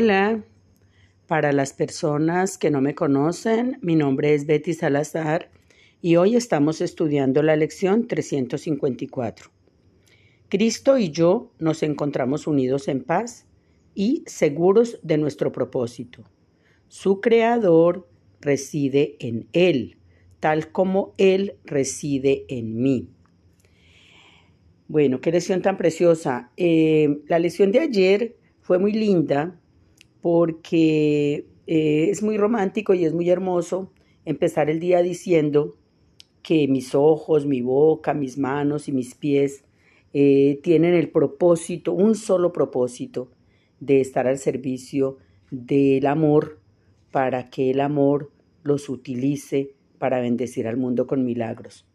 Hola. 0.00 0.44
Para 1.26 1.50
las 1.50 1.72
personas 1.72 2.56
que 2.56 2.70
no 2.70 2.80
me 2.80 2.94
conocen, 2.94 3.78
mi 3.82 3.96
nombre 3.96 4.32
es 4.32 4.46
Betty 4.46 4.72
Salazar 4.72 5.50
y 6.00 6.14
hoy 6.14 6.36
estamos 6.36 6.80
estudiando 6.80 7.42
la 7.42 7.56
lección 7.56 8.06
354. 8.06 9.50
Cristo 10.48 10.98
y 10.98 11.10
yo 11.10 11.50
nos 11.58 11.82
encontramos 11.82 12.46
unidos 12.46 12.86
en 12.86 13.02
paz 13.02 13.48
y 13.92 14.22
seguros 14.26 15.00
de 15.02 15.18
nuestro 15.18 15.50
propósito. 15.50 16.22
Su 16.86 17.20
creador 17.20 18.08
reside 18.40 19.16
en 19.18 19.48
Él, 19.52 19.98
tal 20.38 20.70
como 20.70 21.12
Él 21.18 21.56
reside 21.64 22.44
en 22.46 22.80
mí. 22.80 23.08
Bueno, 24.86 25.20
qué 25.20 25.32
lección 25.32 25.60
tan 25.60 25.76
preciosa. 25.76 26.52
Eh, 26.56 27.18
la 27.26 27.40
lección 27.40 27.72
de 27.72 27.80
ayer 27.80 28.36
fue 28.60 28.78
muy 28.78 28.92
linda 28.92 29.58
porque 30.20 31.46
eh, 31.66 32.08
es 32.10 32.22
muy 32.22 32.36
romántico 32.36 32.94
y 32.94 33.04
es 33.04 33.12
muy 33.12 33.28
hermoso 33.30 33.92
empezar 34.24 34.70
el 34.70 34.80
día 34.80 35.02
diciendo 35.02 35.76
que 36.42 36.68
mis 36.68 36.94
ojos, 36.94 37.46
mi 37.46 37.62
boca, 37.62 38.14
mis 38.14 38.38
manos 38.38 38.88
y 38.88 38.92
mis 38.92 39.14
pies 39.14 39.64
eh, 40.12 40.60
tienen 40.62 40.94
el 40.94 41.10
propósito, 41.10 41.92
un 41.92 42.14
solo 42.14 42.52
propósito, 42.52 43.30
de 43.80 44.00
estar 44.00 44.26
al 44.26 44.38
servicio 44.38 45.18
del 45.50 46.06
amor 46.06 46.58
para 47.10 47.50
que 47.50 47.70
el 47.70 47.80
amor 47.80 48.32
los 48.62 48.88
utilice 48.88 49.74
para 49.98 50.20
bendecir 50.20 50.66
al 50.66 50.76
mundo 50.76 51.06
con 51.06 51.24
milagros. 51.24 51.86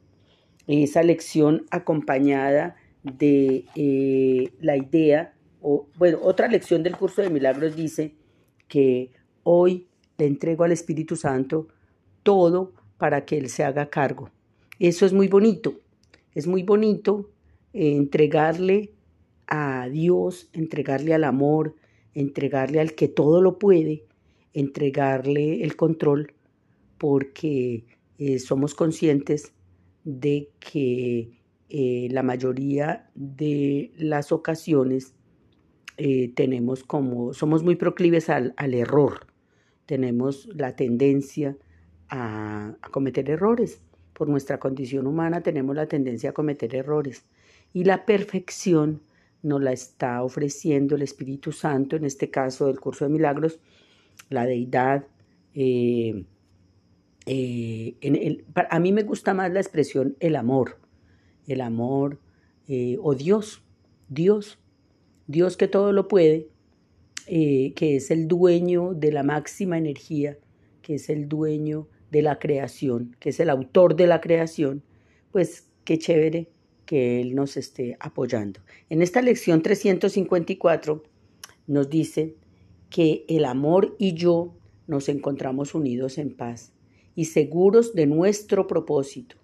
Esa 0.68 1.04
lección 1.04 1.66
acompañada 1.72 2.76
de 3.04 3.66
eh, 3.76 4.52
la 4.60 4.78
idea 4.78 5.34
bueno, 5.96 6.20
otra 6.22 6.48
lección 6.48 6.84
del 6.84 6.98
curso 6.98 7.22
de 7.22 7.30
milagros 7.30 7.76
dice 7.76 8.16
que 8.68 9.12
hoy 9.44 9.88
le 10.18 10.26
entrego 10.26 10.64
al 10.64 10.74
Espíritu 10.74 11.16
Santo 11.16 11.68
todo 12.24 12.74
para 12.98 13.26
que 13.26 13.38
Él 13.38 13.50
se 13.50 13.64
haga 13.64 13.90
cargo. 13.90 14.30
Eso 14.80 15.06
es 15.06 15.14
muy 15.14 15.28
bonito, 15.28 15.80
es 16.34 16.48
muy 16.48 16.64
bonito 16.64 17.30
eh, 17.74 17.96
entregarle 17.96 18.92
a 19.48 19.88
Dios, 19.90 20.50
entregarle 20.54 21.14
al 21.14 21.24
amor, 21.24 21.76
entregarle 22.14 22.80
al 22.80 22.94
que 22.94 23.08
todo 23.08 23.42
lo 23.42 23.58
puede, 23.58 24.04
entregarle 24.54 25.64
el 25.64 25.76
control, 25.76 26.34
porque 26.98 27.86
eh, 28.18 28.40
somos 28.40 28.76
conscientes 28.76 29.54
de 30.04 30.50
que 30.60 31.32
eh, 31.70 32.08
la 32.12 32.24
mayoría 32.24 33.10
de 33.16 33.92
las 33.98 34.32
ocasiones 34.32 35.16
eh, 35.98 36.34
tenemos 36.36 36.84
como, 36.84 37.34
somos 37.34 37.64
muy 37.64 37.76
proclives 37.76 38.30
al, 38.30 38.54
error, 38.58 39.28
tenemos 39.86 40.48
la 40.56 40.76
tendencia 40.76 41.56
a, 42.10 42.76
cometer 42.92 43.30
errores. 43.30 43.82
Por 44.14 44.30
nuestra 44.30 44.60
condición 44.60 45.08
humana 45.08 45.42
tenemos 45.42 45.76
la 45.76 45.88
tendencia 45.88 46.32
a 46.32 46.34
cometer 46.34 46.76
errores. 46.76 47.26
Y 47.74 47.84
la 47.84 48.06
perfección 48.06 49.02
nos 49.42 49.62
la 49.62 49.72
está 49.72 50.24
ofreciendo 50.24 50.96
el 50.96 51.02
Espíritu 51.02 51.52
Santo, 51.52 51.96
en 51.96 52.06
este 52.06 52.30
caso 52.30 52.68
del 52.68 52.80
curso 52.80 53.06
de 53.06 53.12
milagros, 53.12 53.60
la 54.30 54.46
deidad. 54.46 55.06
Eh, 55.54 56.26
eh, 57.26 58.44
a 58.70 58.80
mí 58.80 58.92
me 58.94 59.04
gusta 59.04 59.34
más 59.34 59.52
la 59.52 59.60
expresión 59.60 60.16
el 60.20 60.36
amor, 60.36 60.80
el 61.48 61.62
amor 61.62 62.20
o 63.02 63.16
Dios, 63.16 63.64
Dios, 64.10 64.60
Dios 65.28 65.58
que 65.58 65.68
todo 65.68 65.92
lo 65.92 66.08
puede, 66.08 66.50
eh, 67.28 67.74
que 67.76 67.96
es 67.96 68.12
el 68.12 68.28
dueño 68.28 68.94
de 68.94 69.12
la 69.12 69.24
máxima 69.24 69.78
energía, 69.78 70.38
que 70.82 70.96
es 70.96 71.10
el 71.10 71.30
dueño 71.30 71.88
de 72.12 72.22
la 72.22 72.40
creación, 72.40 73.16
que 73.20 73.30
es 73.30 73.40
el 73.40 73.50
autor 73.50 73.96
de 73.96 74.08
la 74.08 74.22
creación, 74.22 74.84
pues 75.32 75.68
qué 75.86 75.98
chévere 75.98 76.50
que 76.86 77.22
Él 77.22 77.36
nos 77.36 77.58
esté 77.58 77.98
apoyando. 78.00 78.60
En 78.90 79.02
esta 79.02 79.22
lección 79.22 79.62
354 79.62 81.04
nos 81.68 81.90
dice 81.90 82.36
que 82.90 83.26
el 83.28 83.46
amor 83.46 83.96
y 83.98 84.14
yo 84.14 84.54
nos 84.86 85.10
encontramos 85.10 85.74
unidos 85.74 86.18
en 86.18 86.36
paz 86.36 86.74
y 87.16 87.26
seguros 87.26 87.94
de 87.96 88.06
nuestro 88.06 88.68
propósito. 88.68 89.38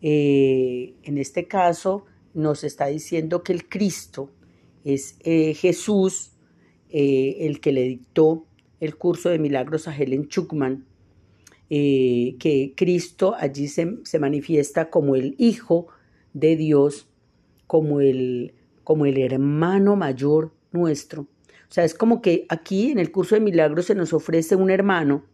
Eh, 0.00 0.94
en 1.02 1.18
este 1.18 1.46
caso 1.46 2.04
nos 2.34 2.64
está 2.64 2.86
diciendo 2.86 3.42
que 3.42 3.52
el 3.52 3.68
Cristo, 3.68 4.30
es 4.84 5.16
eh, 5.20 5.54
Jesús 5.54 6.32
eh, 6.90 7.46
el 7.46 7.60
que 7.60 7.72
le 7.72 7.82
dictó 7.82 8.46
el 8.80 8.96
curso 8.96 9.28
de 9.28 9.38
milagros 9.38 9.88
a 9.88 9.96
Helen 9.96 10.28
Chukman, 10.28 10.84
eh, 11.70 12.36
que 12.38 12.74
Cristo 12.76 13.34
allí 13.38 13.68
se, 13.68 13.98
se, 14.04 14.18
manifiesta 14.18 14.90
como 14.90 15.14
el 15.14 15.34
Hijo 15.38 15.86
de 16.34 16.56
Dios, 16.56 17.08
como 17.66 18.00
el, 18.00 18.54
como 18.84 19.06
el 19.06 19.18
hermano 19.18 19.96
mayor 19.96 20.52
nuestro. 20.72 21.22
O 21.22 21.74
sea, 21.74 21.84
es 21.84 21.94
como 21.94 22.20
que 22.20 22.44
aquí 22.50 22.90
en 22.90 22.98
el 22.98 23.10
curso 23.10 23.34
de 23.34 23.40
milagros 23.40 23.86
se 23.86 23.94
nos 23.94 24.12
ofrece 24.12 24.56
un 24.56 24.70
hermano, 24.70 25.24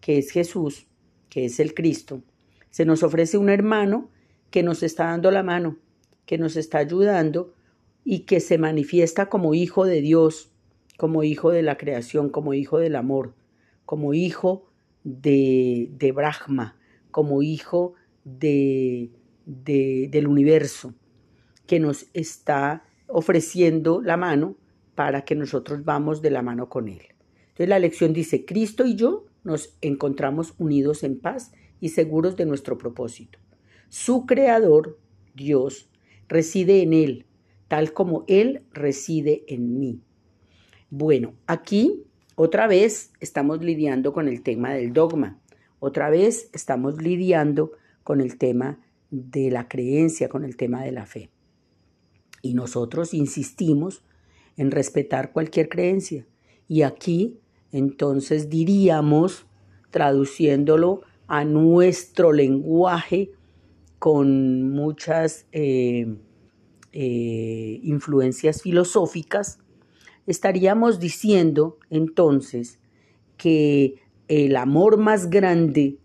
que 0.00 0.18
es 0.18 0.30
Jesús, 0.30 0.86
que 1.30 1.46
es 1.46 1.60
el 1.60 1.72
Cristo. 1.72 2.22
Se 2.70 2.84
nos 2.84 3.02
ofrece 3.02 3.38
un 3.38 3.48
hermano 3.48 4.10
que 4.50 4.62
nos 4.62 4.82
está 4.82 5.06
dando 5.06 5.30
la 5.30 5.42
mano, 5.42 5.78
que 6.26 6.36
nos 6.36 6.56
está 6.56 6.78
ayudando 6.78 7.54
y 8.08 8.20
que 8.20 8.38
se 8.38 8.56
manifiesta 8.56 9.28
como 9.28 9.52
hijo 9.52 9.84
de 9.84 10.00
Dios, 10.00 10.52
como 10.96 11.24
hijo 11.24 11.50
de 11.50 11.62
la 11.62 11.76
creación, 11.76 12.30
como 12.30 12.54
hijo 12.54 12.78
del 12.78 12.94
amor, 12.94 13.34
como 13.84 14.14
hijo 14.14 14.70
de, 15.02 15.90
de 15.90 16.12
Brahma, 16.12 16.78
como 17.10 17.42
hijo 17.42 17.94
de, 18.22 19.10
del 19.44 20.28
universo, 20.28 20.94
que 21.66 21.80
nos 21.80 22.06
está 22.14 22.84
ofreciendo 23.08 24.00
la 24.00 24.16
mano 24.16 24.56
para 24.94 25.24
que 25.24 25.34
nosotros 25.34 25.84
vamos 25.84 26.22
de 26.22 26.30
la 26.30 26.42
mano 26.42 26.68
con 26.68 26.86
Él. 26.86 27.02
Entonces 27.40 27.68
la 27.68 27.80
lección 27.80 28.12
dice, 28.12 28.44
Cristo 28.44 28.86
y 28.86 28.94
yo 28.94 29.26
nos 29.42 29.76
encontramos 29.80 30.54
unidos 30.58 31.02
en 31.02 31.18
paz 31.18 31.50
y 31.80 31.88
seguros 31.88 32.36
de 32.36 32.46
nuestro 32.46 32.78
propósito. 32.78 33.40
Su 33.88 34.26
creador, 34.26 34.96
Dios, 35.34 35.90
reside 36.28 36.82
en 36.82 36.92
Él 36.92 37.25
tal 37.68 37.92
como 37.92 38.24
Él 38.28 38.62
reside 38.72 39.44
en 39.48 39.78
mí. 39.78 40.00
Bueno, 40.90 41.34
aquí 41.46 42.04
otra 42.34 42.66
vez 42.66 43.12
estamos 43.20 43.62
lidiando 43.62 44.12
con 44.12 44.28
el 44.28 44.42
tema 44.42 44.74
del 44.74 44.92
dogma, 44.92 45.40
otra 45.78 46.10
vez 46.10 46.50
estamos 46.52 47.02
lidiando 47.02 47.72
con 48.02 48.20
el 48.20 48.38
tema 48.38 48.78
de 49.10 49.50
la 49.50 49.68
creencia, 49.68 50.28
con 50.28 50.44
el 50.44 50.56
tema 50.56 50.84
de 50.84 50.92
la 50.92 51.06
fe. 51.06 51.30
Y 52.42 52.54
nosotros 52.54 53.14
insistimos 53.14 54.04
en 54.56 54.70
respetar 54.70 55.32
cualquier 55.32 55.68
creencia. 55.68 56.26
Y 56.68 56.82
aquí 56.82 57.40
entonces 57.72 58.48
diríamos, 58.48 59.46
traduciéndolo 59.90 61.02
a 61.26 61.44
nuestro 61.44 62.32
lenguaje 62.32 63.32
con 63.98 64.70
muchas... 64.70 65.46
Eh, 65.52 66.16
eh, 66.98 67.78
influencias 67.82 68.62
filosóficas, 68.62 69.58
estaríamos 70.26 70.98
diciendo 70.98 71.76
entonces 71.90 72.78
que 73.36 73.96
el 74.28 74.56
amor 74.56 74.96
más 74.96 75.28
grande, 75.28 75.98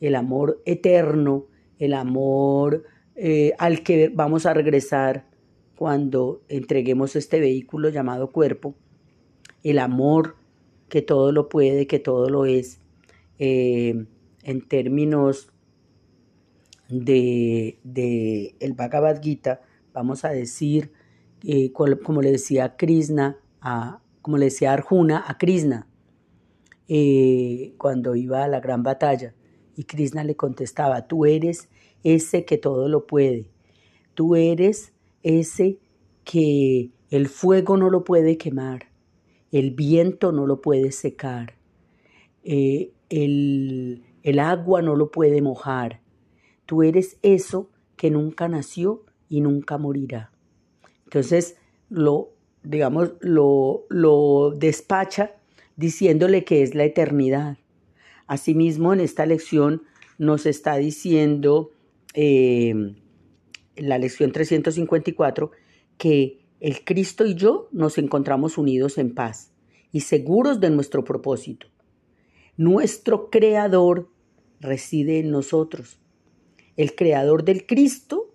el 0.00 0.16
amor 0.16 0.60
eterno, 0.66 1.46
el 1.78 1.94
amor 1.94 2.82
eh, 3.14 3.52
al 3.58 3.84
que 3.84 4.08
vamos 4.08 4.46
a 4.46 4.54
regresar 4.54 5.28
cuando 5.76 6.42
entreguemos 6.48 7.14
este 7.14 7.38
vehículo 7.38 7.90
llamado 7.90 8.32
cuerpo, 8.32 8.74
el 9.62 9.78
amor 9.78 10.34
que 10.88 11.02
todo 11.02 11.30
lo 11.30 11.48
puede, 11.48 11.86
que 11.86 12.00
todo 12.00 12.30
lo 12.30 12.46
es, 12.46 12.80
eh, 13.38 14.06
en 14.42 14.60
términos 14.66 15.52
de, 16.88 17.78
de 17.84 18.56
el 18.58 18.72
Bhagavad 18.72 19.22
Gita, 19.22 19.60
vamos 19.96 20.26
a 20.26 20.28
decir, 20.28 20.92
eh, 21.42 21.72
como 21.72 22.20
le 22.20 22.30
decía 22.30 22.76
Krishna, 22.76 23.38
a, 23.62 24.02
como 24.20 24.36
le 24.36 24.44
decía 24.46 24.74
Arjuna 24.74 25.24
a 25.26 25.38
Krishna, 25.38 25.88
eh, 26.86 27.72
cuando 27.78 28.14
iba 28.14 28.44
a 28.44 28.48
la 28.48 28.60
gran 28.60 28.82
batalla. 28.82 29.34
Y 29.74 29.84
Krishna 29.84 30.22
le 30.22 30.36
contestaba, 30.36 31.06
tú 31.06 31.24
eres 31.24 31.70
ese 32.04 32.44
que 32.44 32.58
todo 32.58 32.90
lo 32.90 33.06
puede, 33.06 33.50
tú 34.12 34.36
eres 34.36 34.92
ese 35.22 35.78
que 36.24 36.90
el 37.08 37.28
fuego 37.28 37.78
no 37.78 37.88
lo 37.88 38.04
puede 38.04 38.36
quemar, 38.36 38.90
el 39.50 39.70
viento 39.70 40.30
no 40.30 40.46
lo 40.46 40.60
puede 40.60 40.92
secar, 40.92 41.54
eh, 42.44 42.92
el, 43.08 44.04
el 44.22 44.38
agua 44.40 44.82
no 44.82 44.94
lo 44.94 45.10
puede 45.10 45.40
mojar, 45.40 46.02
tú 46.66 46.82
eres 46.82 47.18
eso 47.22 47.70
que 47.96 48.10
nunca 48.10 48.46
nació 48.48 49.06
y 49.28 49.40
nunca 49.40 49.78
morirá. 49.78 50.32
Entonces, 51.04 51.56
lo, 51.88 52.32
digamos, 52.62 53.12
lo, 53.20 53.86
lo 53.88 54.50
despacha 54.50 55.36
diciéndole 55.76 56.44
que 56.44 56.62
es 56.62 56.74
la 56.74 56.84
eternidad. 56.84 57.58
Asimismo, 58.26 58.92
en 58.92 59.00
esta 59.00 59.26
lección 59.26 59.82
nos 60.18 60.46
está 60.46 60.76
diciendo 60.76 61.70
eh, 62.14 62.94
la 63.76 63.98
lección 63.98 64.32
354 64.32 65.50
que 65.98 66.40
el 66.60 66.84
Cristo 66.84 67.26
y 67.26 67.34
yo 67.34 67.68
nos 67.72 67.98
encontramos 67.98 68.58
unidos 68.58 68.98
en 68.98 69.14
paz 69.14 69.52
y 69.92 70.00
seguros 70.00 70.60
de 70.60 70.70
nuestro 70.70 71.04
propósito. 71.04 71.68
Nuestro 72.56 73.28
Creador 73.30 74.10
reside 74.60 75.18
en 75.18 75.30
nosotros. 75.30 75.98
El 76.76 76.94
Creador 76.94 77.44
del 77.44 77.66
Cristo 77.66 78.34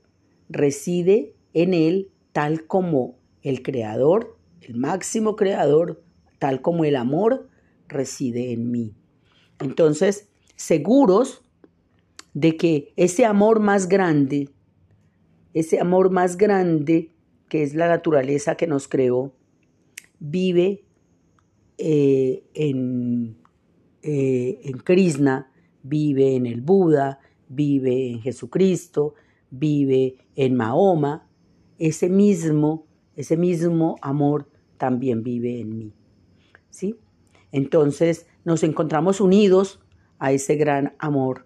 reside 0.52 1.34
en 1.54 1.74
Él 1.74 2.12
tal 2.32 2.66
como 2.68 3.18
el 3.42 3.64
Creador, 3.64 4.38
el 4.62 4.76
máximo 4.76 5.36
Creador, 5.36 6.04
tal 6.40 6.62
como 6.62 6.86
el 6.86 6.96
amor 6.96 7.50
reside 7.88 8.52
en 8.52 8.72
mí. 8.72 8.94
Entonces, 9.60 10.30
seguros 10.56 11.44
de 12.34 12.56
que 12.58 12.94
ese 12.96 13.26
amor 13.26 13.60
más 13.60 13.88
grande, 13.88 14.50
ese 15.54 15.80
amor 15.80 16.12
más 16.12 16.38
grande 16.38 17.12
que 17.50 17.64
es 17.64 17.74
la 17.74 17.88
naturaleza 17.88 18.56
que 18.56 18.68
nos 18.68 18.88
creó, 18.88 19.34
vive 20.20 20.86
eh, 21.78 22.44
en, 22.54 23.36
eh, 24.04 24.62
en 24.64 24.78
Krishna, 24.80 25.52
vive 25.84 26.36
en 26.36 26.46
el 26.46 26.62
Buda, 26.62 27.20
vive 27.50 28.10
en 28.10 28.22
Jesucristo, 28.22 29.16
vive 29.50 30.16
en 30.42 30.56
Mahoma, 30.56 31.28
ese 31.78 32.10
mismo, 32.10 32.88
ese 33.16 33.38
mismo 33.38 33.98
amor 34.02 34.50
también 34.80 35.22
vive 35.22 35.60
en 35.60 35.78
mí. 35.78 35.94
¿Sí? 36.72 37.00
Entonces 37.52 38.26
nos 38.44 38.64
encontramos 38.64 39.22
unidos 39.22 39.82
a 40.18 40.32
ese 40.32 40.56
gran 40.56 40.96
amor. 40.98 41.46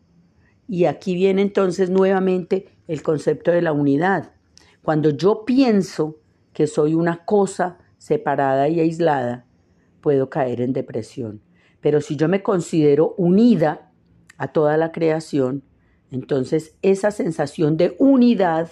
Y 0.69 0.85
aquí 0.85 1.13
viene 1.13 1.41
entonces 1.41 1.89
nuevamente 1.89 2.69
el 2.87 3.03
concepto 3.03 3.51
de 3.51 3.61
la 3.61 3.73
unidad. 3.73 4.31
Cuando 4.81 5.09
yo 5.09 5.43
pienso 5.43 6.21
que 6.53 6.65
soy 6.65 6.93
una 6.93 7.25
cosa 7.25 7.79
separada 7.97 8.69
y 8.69 8.79
aislada, 8.79 9.45
puedo 9.99 10.29
caer 10.29 10.61
en 10.61 10.71
depresión. 10.71 11.41
Pero 11.81 11.99
si 11.99 12.15
yo 12.15 12.29
me 12.29 12.41
considero 12.41 13.13
unida 13.17 13.91
a 14.37 14.53
toda 14.53 14.77
la 14.77 14.93
creación, 14.93 15.63
entonces 16.11 16.77
esa 16.81 17.11
sensación 17.11 17.75
de 17.75 17.97
unidad 17.99 18.71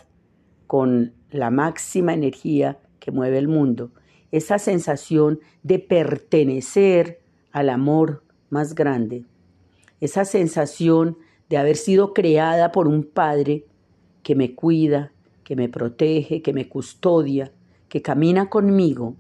con 0.68 1.14
la 1.32 1.50
máxima 1.50 2.14
energía 2.14 2.80
que 3.00 3.12
mueve 3.12 3.38
el 3.38 3.48
mundo, 3.48 3.92
esa 4.32 4.60
sensación 4.60 5.40
de 5.62 5.80
pertenecer 5.80 7.22
al 7.52 7.70
amor 7.70 8.24
más 8.50 8.76
grande, 8.76 9.26
esa 10.02 10.26
sensación 10.26 11.18
de 11.50 11.58
haber 11.58 11.78
sido 11.78 12.14
creada 12.14 12.72
por 12.72 12.88
un 12.88 13.04
Padre 13.04 13.66
que 14.24 14.36
me 14.36 14.56
cuida, 14.56 15.12
que 15.44 15.56
me 15.56 15.70
protege, 15.70 16.42
que 16.42 16.54
me 16.54 16.68
custodia, 16.68 17.52
que 17.90 18.02
camina 18.02 18.50
conmigo, 18.50 19.16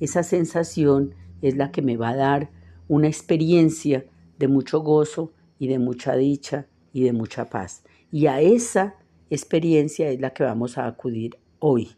esa 0.00 0.22
sensación 0.22 1.14
es 1.42 1.56
la 1.56 1.70
que 1.72 1.82
me 1.82 1.96
va 1.96 2.10
a 2.10 2.16
dar 2.16 2.50
una 2.88 3.08
experiencia 3.08 4.04
de 4.38 4.48
mucho 4.48 4.80
gozo 4.80 5.32
y 5.58 5.68
de 5.68 5.78
mucha 5.78 6.14
dicha 6.14 6.66
y 6.92 7.02
de 7.02 7.12
mucha 7.12 7.48
paz. 7.48 7.82
Y 8.12 8.26
a 8.26 8.40
esa 8.40 8.94
experiencia 9.34 10.10
es 10.10 10.20
la 10.20 10.30
que 10.30 10.44
vamos 10.44 10.78
a 10.78 10.86
acudir 10.86 11.36
hoy. 11.58 11.96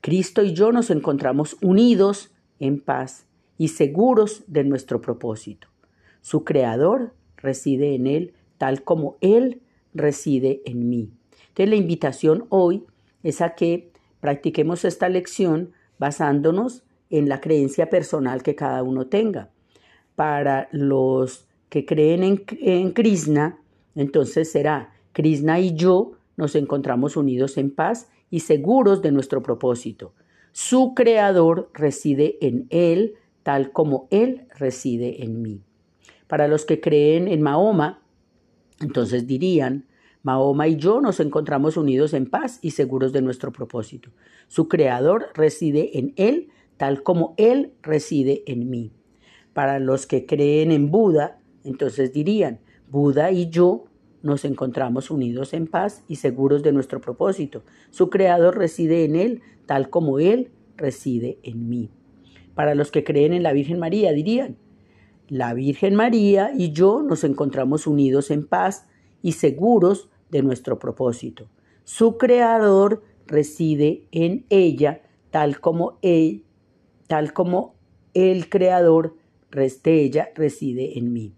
Cristo 0.00 0.42
y 0.42 0.52
yo 0.52 0.72
nos 0.72 0.90
encontramos 0.90 1.56
unidos 1.62 2.32
en 2.58 2.80
paz 2.80 3.26
y 3.58 3.68
seguros 3.68 4.44
de 4.46 4.64
nuestro 4.64 5.00
propósito. 5.00 5.68
Su 6.20 6.44
creador 6.44 7.14
reside 7.36 7.94
en 7.94 8.06
Él 8.06 8.34
tal 8.58 8.82
como 8.82 9.16
Él 9.20 9.62
reside 9.94 10.62
en 10.64 10.88
mí. 10.88 11.10
Entonces 11.48 11.68
la 11.68 11.76
invitación 11.76 12.46
hoy 12.48 12.84
es 13.22 13.40
a 13.40 13.54
que 13.54 13.92
practiquemos 14.20 14.84
esta 14.84 15.08
lección 15.08 15.72
basándonos 15.98 16.84
en 17.10 17.28
la 17.28 17.40
creencia 17.40 17.90
personal 17.90 18.42
que 18.42 18.54
cada 18.54 18.82
uno 18.82 19.06
tenga. 19.06 19.50
Para 20.14 20.68
los 20.72 21.46
que 21.68 21.84
creen 21.84 22.22
en, 22.22 22.44
en 22.60 22.92
Krishna, 22.92 23.58
entonces 23.94 24.50
será, 24.50 24.92
Krishna 25.12 25.60
y 25.60 25.74
yo 25.74 26.12
nos 26.42 26.56
encontramos 26.56 27.16
unidos 27.16 27.56
en 27.56 27.70
paz 27.70 28.10
y 28.28 28.40
seguros 28.40 29.00
de 29.00 29.12
nuestro 29.12 29.42
propósito. 29.42 30.12
Su 30.50 30.92
creador 30.92 31.70
reside 31.72 32.36
en 32.40 32.66
Él 32.70 33.14
tal 33.44 33.70
como 33.70 34.08
Él 34.10 34.48
reside 34.58 35.22
en 35.22 35.40
mí. 35.40 35.62
Para 36.26 36.48
los 36.48 36.64
que 36.64 36.80
creen 36.80 37.28
en 37.28 37.42
Mahoma, 37.42 38.02
entonces 38.80 39.26
dirían, 39.28 39.86
Mahoma 40.24 40.66
y 40.66 40.76
yo 40.76 41.00
nos 41.00 41.20
encontramos 41.20 41.76
unidos 41.76 42.12
en 42.12 42.28
paz 42.28 42.58
y 42.60 42.72
seguros 42.72 43.12
de 43.12 43.22
nuestro 43.22 43.52
propósito. 43.52 44.10
Su 44.48 44.68
creador 44.68 45.28
reside 45.34 45.98
en 45.98 46.12
Él 46.16 46.48
tal 46.76 47.04
como 47.04 47.34
Él 47.36 47.72
reside 47.82 48.42
en 48.46 48.68
mí. 48.68 48.92
Para 49.52 49.78
los 49.78 50.06
que 50.08 50.26
creen 50.26 50.72
en 50.72 50.90
Buda, 50.90 51.38
entonces 51.62 52.12
dirían, 52.12 52.60
Buda 52.88 53.30
y 53.30 53.48
yo 53.48 53.84
nos 54.22 54.44
encontramos 54.44 55.10
unidos 55.10 55.52
en 55.52 55.66
paz 55.66 56.04
y 56.08 56.16
seguros 56.16 56.62
de 56.62 56.72
nuestro 56.72 57.00
propósito. 57.00 57.62
Su 57.90 58.10
creador 58.10 58.56
reside 58.56 59.04
en 59.04 59.16
Él 59.16 59.42
tal 59.66 59.90
como 59.90 60.18
Él 60.18 60.50
reside 60.76 61.38
en 61.42 61.68
mí. 61.68 61.90
Para 62.54 62.74
los 62.74 62.90
que 62.90 63.04
creen 63.04 63.32
en 63.32 63.42
la 63.42 63.52
Virgen 63.52 63.78
María, 63.78 64.12
dirían, 64.12 64.56
la 65.28 65.54
Virgen 65.54 65.94
María 65.94 66.50
y 66.54 66.72
yo 66.72 67.02
nos 67.02 67.24
encontramos 67.24 67.86
unidos 67.86 68.30
en 68.30 68.46
paz 68.46 68.86
y 69.22 69.32
seguros 69.32 70.10
de 70.30 70.42
nuestro 70.42 70.78
propósito. 70.78 71.48
Su 71.84 72.18
creador 72.18 73.02
reside 73.26 74.06
en 74.12 74.44
ella 74.50 75.02
tal 75.30 75.60
como 75.60 75.98
él, 76.02 76.44
tal 77.06 77.32
como 77.32 77.74
el 78.14 78.48
creador 78.48 79.16
de 79.52 80.02
ella 80.02 80.30
reside 80.34 80.98
en 80.98 81.12
mí. 81.12 81.34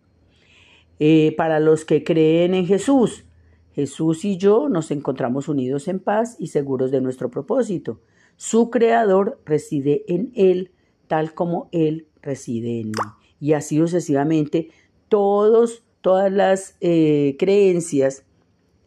Eh, 1.00 1.34
para 1.36 1.58
los 1.58 1.84
que 1.84 2.04
creen 2.04 2.54
en 2.54 2.66
Jesús, 2.66 3.24
Jesús 3.72 4.24
y 4.24 4.36
yo 4.36 4.68
nos 4.68 4.92
encontramos 4.92 5.48
unidos 5.48 5.88
en 5.88 5.98
paz 5.98 6.36
y 6.38 6.48
seguros 6.48 6.92
de 6.92 7.00
nuestro 7.00 7.30
propósito. 7.30 8.00
Su 8.36 8.70
creador 8.70 9.40
reside 9.44 10.04
en 10.06 10.30
Él 10.36 10.70
tal 11.08 11.34
como 11.34 11.68
Él 11.72 12.06
reside 12.22 12.80
en 12.80 12.88
mí. 12.88 12.94
Y 13.40 13.54
así 13.54 13.78
sucesivamente, 13.78 14.70
todos, 15.08 15.82
todas 16.00 16.32
las 16.32 16.76
eh, 16.80 17.36
creencias, 17.38 18.24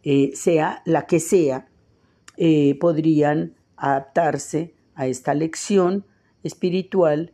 eh, 0.04 0.32
sea 0.34 0.82
la 0.86 1.06
que 1.06 1.20
sea, 1.20 1.68
podrían 2.80 3.56
adaptarse 3.78 4.76
a 4.94 5.08
esta 5.08 5.34
lección 5.34 6.06
espiritual 6.44 7.34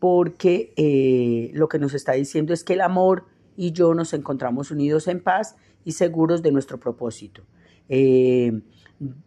porque 0.00 1.52
lo 1.54 1.68
que 1.68 1.78
nos 1.78 1.94
está 1.94 2.14
diciendo 2.14 2.52
es 2.52 2.64
que 2.64 2.72
el 2.72 2.80
amor 2.80 3.26
y 3.56 3.72
yo 3.72 3.94
nos 3.94 4.12
encontramos 4.14 4.70
unidos 4.70 5.08
en 5.08 5.22
paz 5.22 5.56
y 5.84 5.92
seguros 5.92 6.42
de 6.42 6.52
nuestro 6.52 6.78
propósito. 6.78 7.42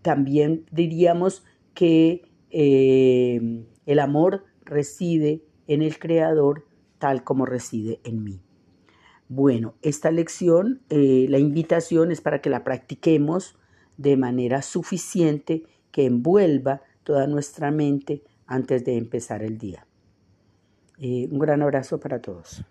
también 0.01 0.65
diríamos 0.71 1.43
que 1.73 2.31
el 2.49 3.99
amor 3.99 4.45
reside 4.63 5.43
en 5.67 5.81
el 5.81 5.99
Creador 5.99 6.65
tal 6.97 7.23
como 7.23 7.45
reside 7.45 7.99
en 8.03 8.23
mí. 8.23 8.41
Bueno, 9.27 9.75
esta 9.81 10.11
lección, 10.11 10.81
eh, 10.89 11.25
la 11.29 11.39
invitación 11.39 12.11
es 12.11 12.21
para 12.21 12.41
que 12.41 12.49
la 12.49 12.63
practiquemos 12.63 13.57
de 13.97 14.17
manera 14.17 14.61
suficiente 14.61 15.63
que 15.91 16.05
envuelva 16.05 16.81
toda 17.03 17.25
nuestra 17.25 17.71
mente 17.71 18.23
antes 18.45 18.85
de 18.85 18.97
empezar 18.97 19.41
el 19.41 19.57
día. 19.57 19.87
Eh, 20.99 21.27
un 21.31 21.39
gran 21.39 21.61
abrazo 21.61 21.99
para 21.99 22.21
todos. 22.21 22.63